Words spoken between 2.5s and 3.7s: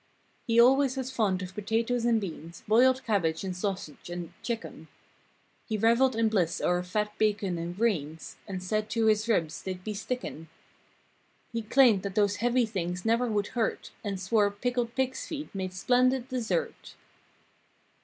Boiled cabbage and